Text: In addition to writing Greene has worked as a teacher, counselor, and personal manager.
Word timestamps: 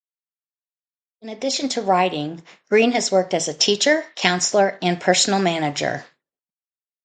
In 1.21 1.29
addition 1.29 1.69
to 1.69 1.83
writing 1.83 2.41
Greene 2.69 2.91
has 2.93 3.11
worked 3.11 3.35
as 3.35 3.47
a 3.47 3.53
teacher, 3.53 4.03
counselor, 4.15 4.79
and 4.81 4.99
personal 4.99 5.37
manager. 5.39 6.07